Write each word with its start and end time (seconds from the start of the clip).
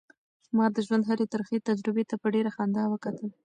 ما 0.57 0.65
د 0.75 0.77
ژوند 0.85 1.03
هرې 1.09 1.25
ترخې 1.33 1.57
تجربې 1.69 2.03
ته 2.09 2.15
په 2.21 2.27
ډېرې 2.33 2.51
خندا 2.55 2.83
وکتل. 2.89 3.27